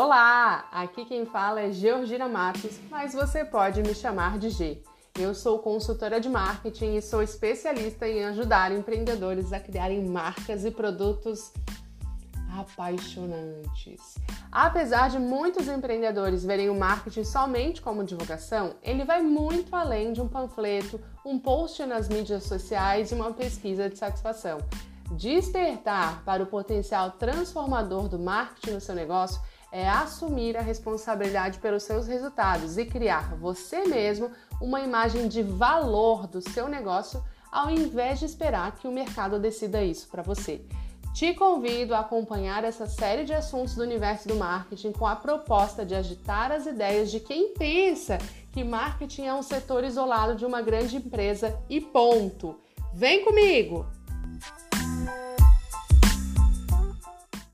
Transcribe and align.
Olá, 0.00 0.68
aqui 0.70 1.04
quem 1.04 1.26
fala 1.26 1.60
é 1.60 1.72
Georgina 1.72 2.28
Matos, 2.28 2.78
mas 2.88 3.14
você 3.14 3.44
pode 3.44 3.82
me 3.82 3.92
chamar 3.92 4.38
de 4.38 4.48
G. 4.48 4.80
Eu 5.18 5.34
sou 5.34 5.58
consultora 5.58 6.20
de 6.20 6.28
marketing 6.28 6.94
e 6.94 7.02
sou 7.02 7.20
especialista 7.20 8.06
em 8.06 8.24
ajudar 8.26 8.70
empreendedores 8.70 9.52
a 9.52 9.58
criarem 9.58 10.06
marcas 10.06 10.64
e 10.64 10.70
produtos 10.70 11.52
apaixonantes. 12.56 14.14
Apesar 14.52 15.10
de 15.10 15.18
muitos 15.18 15.66
empreendedores 15.66 16.44
verem 16.44 16.70
o 16.70 16.78
marketing 16.78 17.24
somente 17.24 17.82
como 17.82 18.04
divulgação, 18.04 18.76
ele 18.84 19.04
vai 19.04 19.20
muito 19.20 19.74
além 19.74 20.12
de 20.12 20.20
um 20.20 20.28
panfleto, 20.28 21.00
um 21.26 21.40
post 21.40 21.84
nas 21.84 22.08
mídias 22.08 22.44
sociais 22.44 23.10
e 23.10 23.16
uma 23.16 23.32
pesquisa 23.32 23.90
de 23.90 23.98
satisfação. 23.98 24.58
Despertar 25.10 26.22
para 26.22 26.44
o 26.44 26.46
potencial 26.46 27.10
transformador 27.10 28.06
do 28.06 28.18
marketing 28.18 28.74
no 28.74 28.80
seu 28.80 28.94
negócio 28.94 29.40
é 29.70 29.88
assumir 29.88 30.56
a 30.56 30.62
responsabilidade 30.62 31.58
pelos 31.58 31.82
seus 31.82 32.06
resultados 32.06 32.78
e 32.78 32.84
criar 32.84 33.34
você 33.36 33.84
mesmo 33.84 34.30
uma 34.60 34.80
imagem 34.80 35.28
de 35.28 35.42
valor 35.42 36.26
do 36.26 36.40
seu 36.40 36.68
negócio 36.68 37.22
ao 37.50 37.70
invés 37.70 38.18
de 38.18 38.24
esperar 38.24 38.76
que 38.76 38.86
o 38.86 38.92
mercado 38.92 39.38
decida 39.38 39.82
isso 39.82 40.08
para 40.08 40.22
você. 40.22 40.62
Te 41.14 41.34
convido 41.34 41.94
a 41.94 42.00
acompanhar 42.00 42.62
essa 42.62 42.86
série 42.86 43.24
de 43.24 43.34
assuntos 43.34 43.74
do 43.74 43.82
universo 43.82 44.28
do 44.28 44.36
marketing 44.36 44.92
com 44.92 45.06
a 45.06 45.16
proposta 45.16 45.84
de 45.84 45.94
agitar 45.94 46.52
as 46.52 46.66
ideias 46.66 47.10
de 47.10 47.18
quem 47.18 47.54
pensa 47.54 48.18
que 48.52 48.62
marketing 48.62 49.24
é 49.24 49.34
um 49.34 49.42
setor 49.42 49.84
isolado 49.84 50.36
de 50.36 50.46
uma 50.46 50.62
grande 50.62 50.96
empresa 50.96 51.58
e 51.68 51.80
ponto. 51.80 52.56
Vem 52.94 53.24
comigo! 53.24 53.97